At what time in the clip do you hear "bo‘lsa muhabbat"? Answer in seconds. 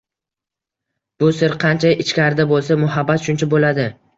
2.55-3.29